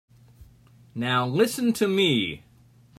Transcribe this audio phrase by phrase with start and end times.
[0.95, 2.41] Now listen to me.